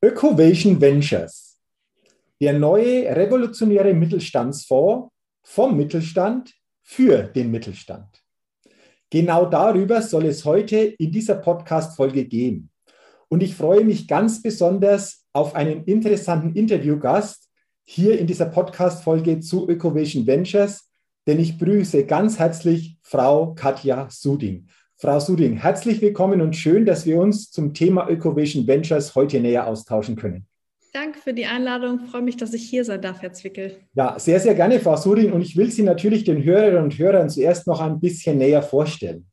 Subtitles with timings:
[0.00, 1.58] Ökovation Ventures,
[2.40, 8.06] der neue revolutionäre Mittelstandsfonds vom Mittelstand für den Mittelstand.
[9.10, 12.70] Genau darüber soll es heute in dieser Podcast-Folge gehen.
[13.28, 17.48] Und ich freue mich ganz besonders auf einen interessanten Interviewgast
[17.82, 20.92] hier in dieser Podcast-Folge zu Ökovation Ventures,
[21.26, 24.68] denn ich grüße ganz herzlich Frau Katja Suding.
[25.00, 29.68] Frau Suding, herzlich willkommen und schön, dass wir uns zum Thema Ökovision Ventures heute näher
[29.68, 30.48] austauschen können.
[30.92, 32.00] Danke für die Einladung.
[32.04, 33.76] Ich freue mich, dass ich hier sein darf, Herr Zwickel.
[33.94, 35.30] Ja, sehr, sehr gerne, Frau Suding.
[35.30, 39.28] Und ich will Sie natürlich den Hörerinnen und Hörern zuerst noch ein bisschen näher vorstellen.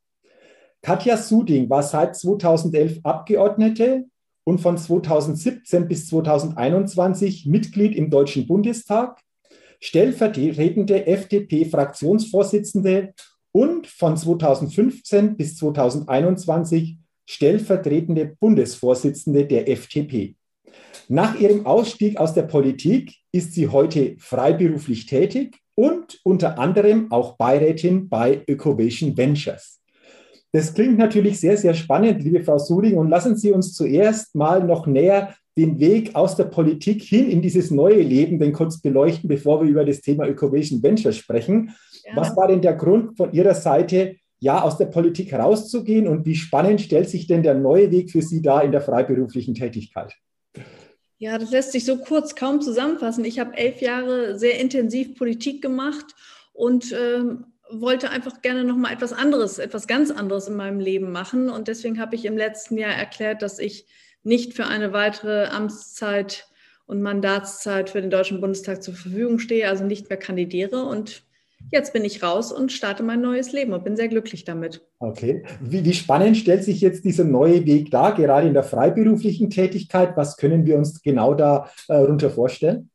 [0.83, 4.05] Katja Suding war seit 2011 Abgeordnete
[4.43, 9.19] und von 2017 bis 2021 Mitglied im Deutschen Bundestag,
[9.79, 13.15] stellvertretende FDP-Fraktionsvorsitzende
[13.55, 20.35] und von 2015 bis 2021 stellvertretende Bundesvorsitzende der FDP.
[21.07, 27.37] Nach ihrem Ausstieg aus der Politik ist sie heute freiberuflich tätig und unter anderem auch
[27.37, 29.79] Beirätin bei Ökovation Ventures.
[30.51, 32.97] Das klingt natürlich sehr, sehr spannend, liebe Frau Suding.
[32.97, 37.41] Und lassen Sie uns zuerst mal noch näher den Weg aus der Politik hin in
[37.41, 41.73] dieses neue Leben denn kurz beleuchten, bevor wir über das Thema Ökovation Ventures sprechen.
[42.03, 42.15] Ja.
[42.15, 46.35] Was war denn der Grund von Ihrer Seite, ja, aus der Politik rauszugehen und wie
[46.35, 50.13] spannend stellt sich denn der neue Weg für Sie da in der freiberuflichen Tätigkeit?
[51.17, 53.23] Ja, das lässt sich so kurz kaum zusammenfassen.
[53.23, 56.05] Ich habe elf Jahre sehr intensiv Politik gemacht
[56.53, 61.11] und ähm, wollte einfach gerne noch mal etwas anderes, etwas ganz anderes in meinem Leben
[61.11, 61.49] machen.
[61.49, 63.87] Und deswegen habe ich im letzten Jahr erklärt, dass ich
[64.25, 66.47] nicht für eine weitere Amtszeit
[66.87, 70.83] und Mandatszeit für den Deutschen Bundestag zur Verfügung stehe, also nicht mehr kandidiere.
[70.83, 71.23] Und
[71.71, 74.81] jetzt bin ich raus und starte mein neues Leben und bin sehr glücklich damit.
[74.99, 75.43] Okay.
[75.61, 80.15] Wie, wie, spannend stellt sich jetzt dieser neue Weg dar, gerade in der freiberuflichen Tätigkeit?
[80.15, 82.89] Was können wir uns genau darunter äh, vorstellen?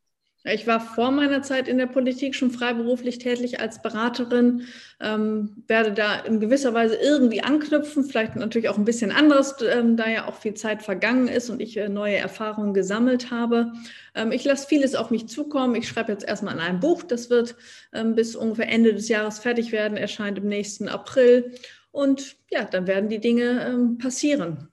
[0.53, 4.62] Ich war vor meiner Zeit in der Politik schon freiberuflich tätig als Beraterin,
[5.01, 9.97] ähm, werde da in gewisser Weise irgendwie anknüpfen, vielleicht natürlich auch ein bisschen anderes, ähm,
[9.97, 13.73] da ja auch viel Zeit vergangen ist und ich äh, neue Erfahrungen gesammelt habe.
[14.14, 15.74] Ähm, ich lasse vieles auf mich zukommen.
[15.74, 17.57] Ich schreibe jetzt erstmal an einem Buch, das wird
[17.92, 21.53] ähm, bis ungefähr Ende des Jahres fertig werden, erscheint im nächsten April.
[21.92, 24.70] Und ja, dann werden die Dinge ähm, passieren.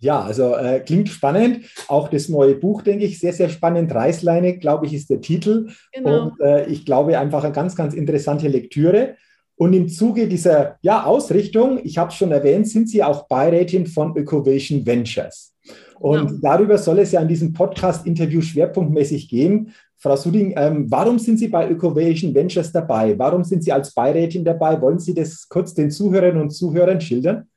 [0.00, 1.66] Ja, also äh, klingt spannend.
[1.86, 3.94] Auch das neue Buch, denke ich, sehr, sehr spannend.
[3.94, 5.68] Reißleine, glaube ich, ist der Titel.
[5.92, 6.24] Genau.
[6.24, 9.16] Und äh, ich glaube einfach eine ganz, ganz interessante Lektüre.
[9.56, 13.86] Und im Zuge dieser ja, Ausrichtung, ich habe es schon erwähnt, sind Sie auch Beirätin
[13.86, 15.54] von Ökovation Ventures.
[15.98, 16.40] Und genau.
[16.40, 19.74] darüber soll es ja in diesem Podcast-Interview schwerpunktmäßig gehen.
[19.98, 23.18] Frau Suding, ähm, warum sind Sie bei Ökovation Ventures dabei?
[23.18, 24.80] Warum sind Sie als Beirätin dabei?
[24.80, 27.49] Wollen Sie das kurz den Zuhörerinnen und Zuhörern schildern?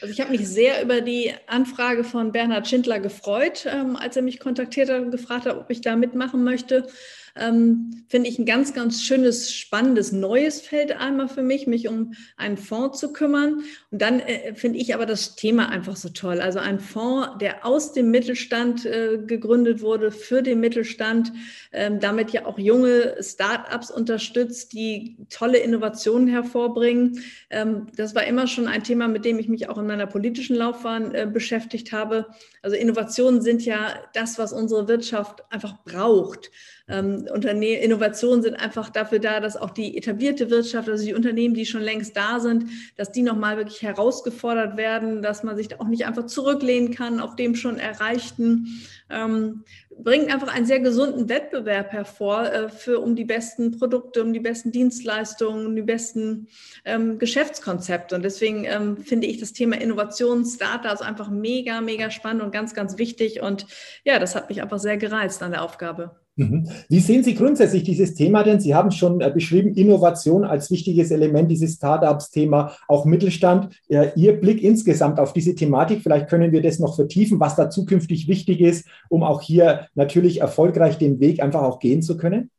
[0.00, 4.22] Also ich habe mich sehr über die Anfrage von Bernhard Schindler gefreut, ähm, als er
[4.22, 6.86] mich kontaktiert hat und gefragt hat, ob ich da mitmachen möchte
[7.38, 12.14] ähm, finde ich ein ganz, ganz schönes, spannendes, neues Feld einmal für mich, mich um
[12.36, 13.62] einen Fonds zu kümmern.
[13.90, 16.40] Und dann äh, finde ich aber das Thema einfach so toll.
[16.40, 21.32] Also ein Fonds, der aus dem Mittelstand äh, gegründet wurde, für den Mittelstand,
[21.72, 27.22] ähm, damit ja auch junge Start-ups unterstützt, die tolle Innovationen hervorbringen.
[27.50, 30.56] Ähm, das war immer schon ein Thema, mit dem ich mich auch in meiner politischen
[30.56, 32.26] Laufbahn äh, beschäftigt habe.
[32.62, 36.50] Also Innovationen sind ja das, was unsere Wirtschaft einfach braucht.
[36.88, 41.54] Ähm, Unterne Innovationen sind einfach dafür da, dass auch die etablierte Wirtschaft, also die Unternehmen,
[41.54, 42.66] die schon längst da sind,
[42.96, 47.20] dass die nochmal wirklich herausgefordert werden, dass man sich da auch nicht einfach zurücklehnen kann
[47.20, 48.68] auf dem schon Erreichten.
[49.08, 49.64] Ähm,
[49.98, 54.40] bringt einfach einen sehr gesunden Wettbewerb hervor äh, für um die besten Produkte, um die
[54.40, 56.48] besten Dienstleistungen, um die besten
[56.84, 58.14] ähm, Geschäftskonzepte.
[58.14, 62.74] Und deswegen ähm, finde ich das Thema Innovation, Startups einfach mega, mega spannend und ganz,
[62.74, 63.40] ganz wichtig.
[63.40, 63.66] Und
[64.04, 66.25] ja, das hat mich einfach sehr gereizt an der Aufgabe.
[66.36, 66.68] Mhm.
[66.90, 68.60] Wie sehen Sie grundsätzlich dieses Thema denn?
[68.60, 73.74] Sie haben schon äh, beschrieben, Innovation als wichtiges Element dieses Startups-Thema, auch Mittelstand.
[73.88, 78.28] Ihr Blick insgesamt auf diese Thematik, vielleicht können wir das noch vertiefen, was da zukünftig
[78.28, 82.50] wichtig ist, um auch hier natürlich erfolgreich den Weg einfach auch gehen zu können?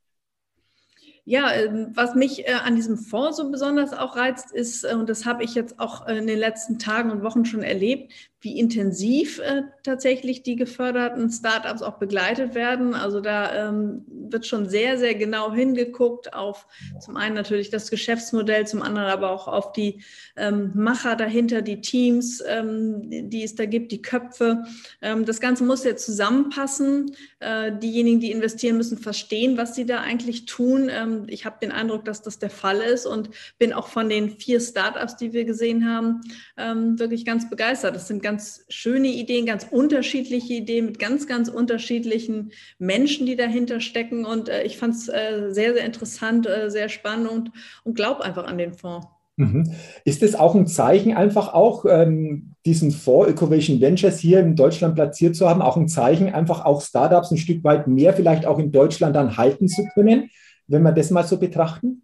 [1.29, 5.09] Ja, ähm, was mich äh, an diesem Fonds so besonders auch reizt, ist, äh, und
[5.09, 9.39] das habe ich jetzt auch in den letzten Tagen und Wochen schon erlebt, wie intensiv
[9.39, 12.93] äh, tatsächlich die geförderten Startups auch begleitet werden.
[12.93, 16.67] Also da ähm, wird schon sehr, sehr genau hingeguckt auf
[16.99, 20.03] zum einen natürlich das Geschäftsmodell, zum anderen aber auch auf die
[20.35, 24.63] ähm, Macher dahinter, die Teams, ähm, die es da gibt, die Köpfe.
[25.01, 27.15] Ähm, das Ganze muss ja zusammenpassen.
[27.39, 30.89] Äh, diejenigen, die investieren, müssen verstehen, was sie da eigentlich tun.
[30.91, 34.29] Ähm, ich habe den Eindruck, dass das der Fall ist und bin auch von den
[34.29, 36.21] vier Startups, die wir gesehen haben,
[36.57, 37.95] ähm, wirklich ganz begeistert.
[37.95, 43.35] Das sind ganz ganz schöne Ideen, ganz unterschiedliche Ideen mit ganz, ganz unterschiedlichen Menschen, die
[43.35, 44.25] dahinter stecken.
[44.25, 47.51] Und äh, ich fand es äh, sehr, sehr interessant, äh, sehr spannend und,
[47.83, 49.07] und glaube einfach an den Fonds.
[49.37, 49.71] Mhm.
[50.05, 54.93] Ist es auch ein Zeichen, einfach auch ähm, diesen Fonds Ecovation Ventures hier in Deutschland
[54.93, 58.59] platziert zu haben, auch ein Zeichen, einfach auch Startups ein Stück weit mehr vielleicht auch
[58.59, 60.29] in Deutschland dann halten zu können,
[60.67, 62.03] wenn wir das mal so betrachten?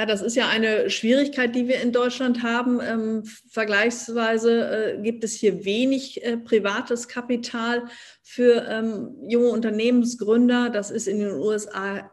[0.00, 2.80] Ja, das ist ja eine Schwierigkeit, die wir in Deutschland haben.
[2.80, 7.84] Ähm, vergleichsweise äh, gibt es hier wenig äh, privates Kapital
[8.22, 10.70] für ähm, junge Unternehmensgründer.
[10.70, 12.10] Das ist in den USA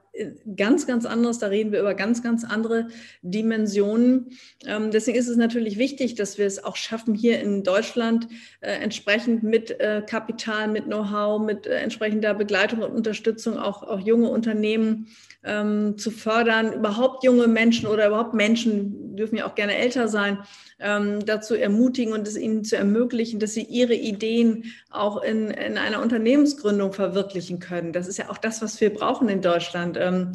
[0.56, 1.40] ganz, ganz anders.
[1.40, 2.88] Da reden wir über ganz, ganz andere
[3.22, 4.32] Dimensionen.
[4.66, 8.28] Ähm, deswegen ist es natürlich wichtig, dass wir es auch schaffen, hier in Deutschland
[8.62, 14.00] äh, entsprechend mit äh, Kapital, mit Know-how, mit äh, entsprechender Begleitung und Unterstützung auch, auch
[14.00, 15.08] junge Unternehmen
[15.44, 20.40] ähm, zu fördern, überhaupt junge Menschen oder überhaupt Menschen, dürfen ja auch gerne älter sein,
[20.80, 25.78] ähm, dazu ermutigen und es ihnen zu ermöglichen, dass sie ihre Ideen auch in, in
[25.78, 27.94] einer Unternehmensgründung verwirklichen können.
[27.94, 29.98] Das ist ja auch das, was wir brauchen in Deutschland.
[30.08, 30.32] Ähm,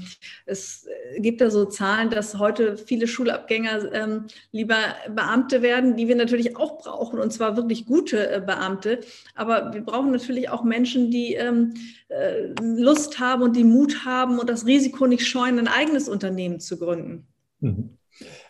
[0.46, 0.86] es
[1.18, 4.78] gibt da so Zahlen, dass heute viele Schulabgänger ähm, lieber
[5.08, 9.00] Beamte werden, die wir natürlich auch brauchen, und zwar wirklich gute äh, Beamte.
[9.34, 11.74] Aber wir brauchen natürlich auch Menschen, die ähm,
[12.08, 16.60] äh, Lust haben und die Mut haben und das Risiko nicht scheuen, ein eigenes Unternehmen
[16.60, 17.26] zu gründen.
[17.60, 17.98] Mhm.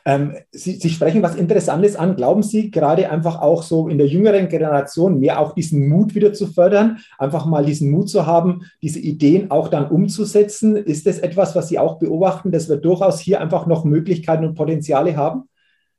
[0.05, 2.17] Ähm, Sie, Sie, sprechen was Interessantes an.
[2.17, 6.33] Glauben Sie gerade einfach auch so in der jüngeren Generation mehr auch diesen Mut wieder
[6.33, 10.77] zu fördern, einfach mal diesen Mut zu haben, diese Ideen auch dann umzusetzen?
[10.77, 14.55] Ist das etwas, was Sie auch beobachten, dass wir durchaus hier einfach noch Möglichkeiten und
[14.55, 15.49] Potenziale haben?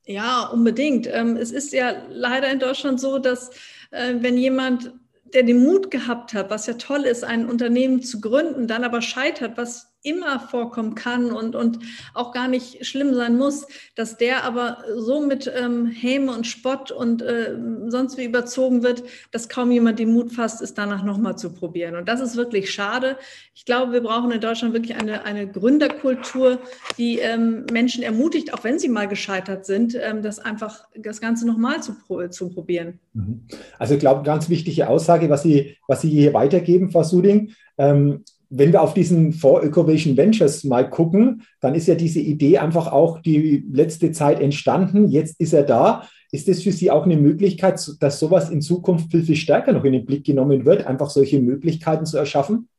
[0.05, 1.07] Ja, unbedingt.
[1.07, 3.51] Ähm, es ist ja leider in Deutschland so, dass
[3.91, 4.91] äh, wenn jemand
[5.33, 9.01] der den Mut gehabt hat, was ja toll ist, ein Unternehmen zu gründen, dann aber
[9.01, 11.79] scheitert, was immer vorkommen kann und, und
[12.13, 13.65] auch gar nicht schlimm sein muss,
[13.95, 17.57] dass der aber so mit ähm, Häme und Spott und äh,
[17.87, 21.95] sonst wie überzogen wird, dass kaum jemand den Mut fasst, es danach nochmal zu probieren.
[21.95, 23.17] Und das ist wirklich schade.
[23.55, 26.59] Ich glaube, wir brauchen in Deutschland wirklich eine, eine Gründerkultur,
[26.97, 31.47] die ähm, Menschen ermutigt, auch wenn sie mal gescheitert sind, ähm, das einfach das Ganze
[31.47, 31.95] nochmal zu,
[32.29, 32.99] zu probieren.
[33.13, 33.47] Mhm.
[33.79, 37.53] Also ich glaube, ganz wichtige Aussage, was Sie, was Sie hier weitergeben, Frau Suding.
[37.77, 38.23] Ähm,
[38.55, 42.91] wenn wir auf diesen Fonds Ecovation Ventures mal gucken, dann ist ja diese Idee einfach
[42.91, 45.07] auch die letzte Zeit entstanden.
[45.07, 46.07] Jetzt ist er da.
[46.31, 49.83] Ist das für Sie auch eine Möglichkeit, dass sowas in Zukunft viel, viel stärker noch
[49.85, 52.69] in den Blick genommen wird, einfach solche Möglichkeiten zu erschaffen?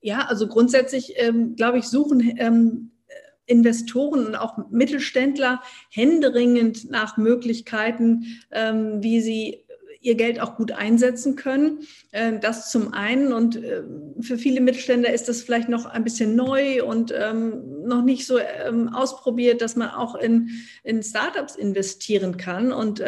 [0.00, 2.92] Ja, also grundsätzlich, ähm, glaube ich, suchen ähm,
[3.46, 9.61] Investoren und auch Mittelständler händeringend nach Möglichkeiten, ähm, wie sie
[10.02, 11.80] ihr Geld auch gut einsetzen können.
[12.12, 13.32] Ähm, das zum einen.
[13.32, 18.02] Und ähm, für viele Mittelständler ist das vielleicht noch ein bisschen neu und ähm, noch
[18.02, 18.38] nicht so
[18.92, 20.50] ausprobiert, dass man auch in,
[20.84, 22.72] in Startups investieren kann.
[22.72, 23.02] Und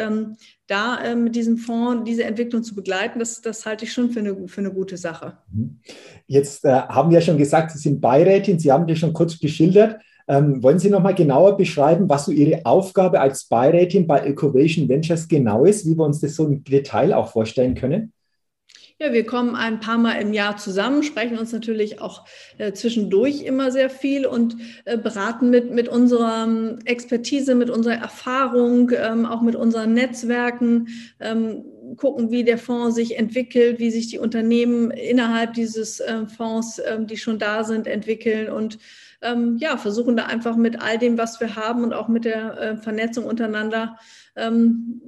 [0.67, 4.47] da mit diesem Fonds diese Entwicklung zu begleiten, das, das halte ich schon für eine,
[4.47, 5.37] für eine gute Sache.
[5.51, 5.79] Mhm.
[6.27, 9.39] Jetzt äh, haben wir ja schon gesagt, Sie sind Beirätin, Sie haben das schon kurz
[9.39, 10.01] geschildert.
[10.27, 14.89] Ähm, wollen Sie noch mal genauer beschreiben, was so Ihre Aufgabe als Beirätin bei Ecovation
[14.89, 18.11] Ventures genau ist, wie wir uns das so im Detail auch vorstellen können?
[18.97, 22.25] Ja, wir kommen ein paar Mal im Jahr zusammen, sprechen uns natürlich auch
[22.57, 24.55] äh, zwischendurch immer sehr viel und
[24.85, 30.87] äh, beraten mit, mit unserer ähm, Expertise, mit unserer Erfahrung, ähm, auch mit unseren Netzwerken,
[31.19, 31.65] ähm,
[31.97, 37.05] gucken, wie der Fonds sich entwickelt, wie sich die Unternehmen innerhalb dieses äh, Fonds, ähm,
[37.05, 38.79] die schon da sind, entwickeln und
[39.25, 42.57] ähm, ja, versuchen da einfach mit all dem, was wir haben und auch mit der
[42.59, 43.97] äh, Vernetzung untereinander
[44.35, 45.01] ähm,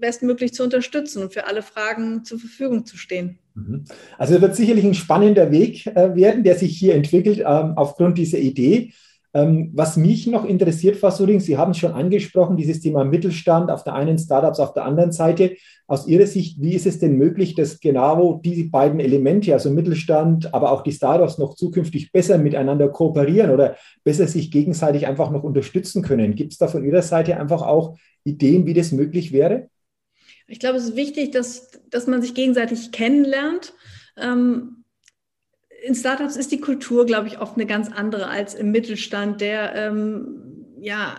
[0.00, 3.38] bestmöglich zu unterstützen und für alle Fragen zur Verfügung zu stehen.
[3.54, 3.84] Mhm.
[4.16, 8.18] Also es wird sicherlich ein spannender Weg äh, werden, der sich hier entwickelt ähm, aufgrund
[8.18, 8.92] dieser Idee.
[9.34, 13.70] Ähm, was mich noch interessiert, Frau Suring, Sie haben es schon angesprochen, dieses Thema Mittelstand
[13.70, 15.56] auf der einen, Startups auf der anderen Seite.
[15.86, 20.54] Aus Ihrer Sicht, wie ist es denn möglich, dass genau diese beiden Elemente, also Mittelstand,
[20.54, 25.42] aber auch die Startups noch zukünftig besser miteinander kooperieren oder besser sich gegenseitig einfach noch
[25.42, 26.34] unterstützen können?
[26.34, 29.68] Gibt es da von Ihrer Seite einfach auch Ideen, wie das möglich wäre?
[30.46, 33.74] Ich glaube, es ist wichtig, dass, dass man sich gegenseitig kennenlernt.
[34.16, 34.77] Ähm,
[35.82, 39.74] in Startups ist die Kultur, glaube ich, oft eine ganz andere als im Mittelstand, der
[39.74, 41.16] ähm, ja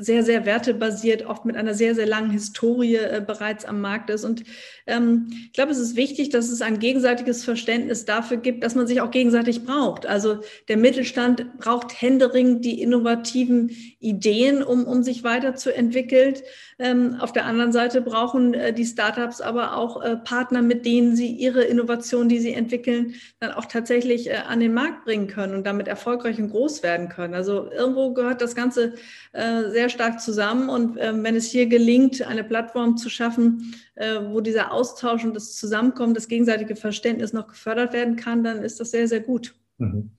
[0.00, 4.24] sehr, sehr wertebasiert, oft mit einer sehr, sehr langen Historie äh, bereits am Markt ist.
[4.24, 4.44] Und
[4.86, 8.86] ähm, ich glaube, es ist wichtig, dass es ein gegenseitiges Verständnis dafür gibt, dass man
[8.86, 10.06] sich auch gegenseitig braucht.
[10.06, 13.70] Also der Mittelstand braucht händeringend die innovativen
[14.00, 16.34] Ideen, um, um sich weiterzuentwickeln.
[16.78, 21.14] Ähm, auf der anderen Seite brauchen äh, die Startups aber auch äh, Partner, mit denen
[21.14, 25.54] sie ihre Innovation, die sie entwickeln, dann auch tatsächlich äh, an den Markt bringen können
[25.54, 27.34] und damit erfolgreich und groß werden können.
[27.34, 28.94] Also irgendwo gehört das Ganze
[29.32, 30.68] äh, sehr stark zusammen.
[30.68, 35.34] Und ähm, wenn es hier gelingt, eine Plattform zu schaffen, äh, wo dieser Austausch und
[35.34, 39.54] das Zusammenkommen, das gegenseitige Verständnis noch gefördert werden kann, dann ist das sehr, sehr gut.
[39.78, 40.10] Mhm.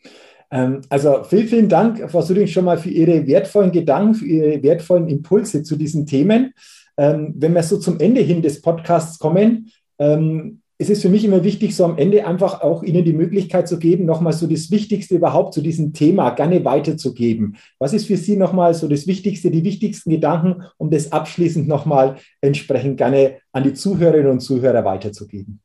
[0.51, 4.63] Ähm, also vielen, vielen Dank, Frau Süding, schon mal für Ihre wertvollen Gedanken, für Ihre
[4.63, 6.53] wertvollen Impulse zu diesen Themen.
[6.97, 11.23] Ähm, wenn wir so zum Ende hin des Podcasts kommen, ähm, es ist für mich
[11.23, 14.69] immer wichtig, so am Ende einfach auch Ihnen die Möglichkeit zu geben, nochmal so das
[14.69, 17.55] Wichtigste überhaupt zu diesem Thema gerne weiterzugeben.
[17.79, 22.17] Was ist für Sie nochmal so das Wichtigste, die wichtigsten Gedanken, um das abschließend nochmal
[22.41, 25.61] entsprechend gerne an die Zuhörerinnen und Zuhörer weiterzugeben?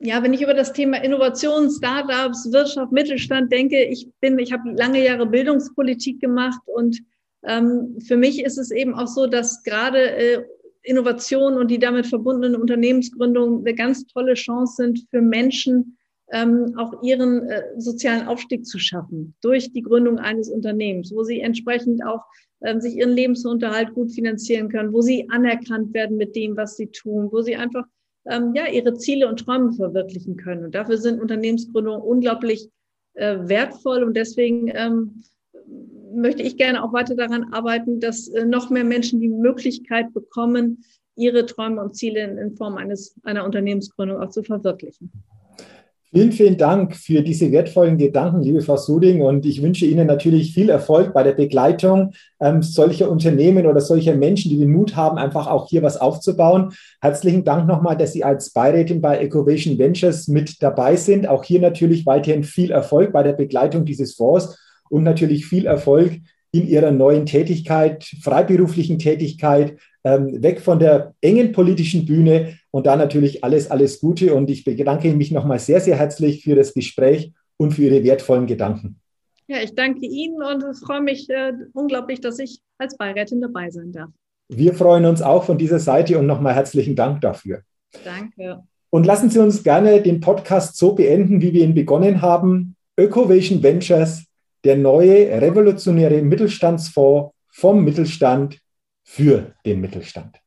[0.00, 4.70] Ja, wenn ich über das Thema Innovation, Startups, Wirtschaft, Mittelstand denke, ich bin, ich habe
[4.72, 6.98] lange Jahre Bildungspolitik gemacht und
[7.46, 10.42] ähm, für mich ist es eben auch so, dass gerade äh,
[10.82, 15.96] Innovation und die damit verbundenen Unternehmensgründungen eine ganz tolle Chance sind für Menschen,
[16.32, 21.40] ähm, auch ihren äh, sozialen Aufstieg zu schaffen durch die Gründung eines Unternehmens, wo sie
[21.40, 22.22] entsprechend auch
[22.62, 26.86] ähm, sich ihren Lebensunterhalt gut finanzieren können, wo sie anerkannt werden mit dem, was sie
[26.86, 27.84] tun, wo sie einfach
[28.26, 30.64] ähm, ja ihre Ziele und Träume verwirklichen können.
[30.64, 32.68] Und dafür sind Unternehmensgründungen unglaublich
[33.14, 35.22] äh, wertvoll und deswegen ähm,
[36.12, 40.84] möchte ich gerne auch weiter daran arbeiten, dass äh, noch mehr Menschen die Möglichkeit bekommen,
[41.16, 45.10] ihre Träume und Ziele in Form eines, einer Unternehmensgründung auch zu verwirklichen.
[46.12, 49.22] Vielen, vielen Dank für diese wertvollen Gedanken, liebe Frau Suding.
[49.22, 54.16] Und ich wünsche Ihnen natürlich viel Erfolg bei der Begleitung ähm, solcher Unternehmen oder solcher
[54.16, 56.72] Menschen, die den Mut haben, einfach auch hier was aufzubauen.
[57.00, 61.28] Herzlichen Dank nochmal, dass Sie als Beirätin bei Ecovation Ventures mit dabei sind.
[61.28, 64.58] Auch hier natürlich weiterhin viel Erfolg bei der Begleitung dieses Fonds
[64.90, 66.20] und natürlich viel Erfolg
[66.52, 72.96] in ihrer neuen Tätigkeit, freiberuflichen Tätigkeit, ähm, weg von der engen politischen Bühne und da
[72.96, 74.34] natürlich alles, alles Gute.
[74.34, 78.46] Und ich bedanke mich nochmal sehr, sehr herzlich für das Gespräch und für Ihre wertvollen
[78.46, 79.00] Gedanken.
[79.46, 83.92] Ja, ich danke Ihnen und freue mich äh, unglaublich, dass ich als Beirätin dabei sein
[83.92, 84.10] darf.
[84.48, 87.62] Wir freuen uns auch von dieser Seite und nochmal herzlichen Dank dafür.
[88.04, 88.62] Danke.
[88.90, 92.74] Und lassen Sie uns gerne den Podcast so beenden, wie wir ihn begonnen haben.
[92.98, 94.24] Ökovation Ventures
[94.64, 98.60] der neue revolutionäre Mittelstandsfonds vom Mittelstand
[99.02, 100.39] für den Mittelstand.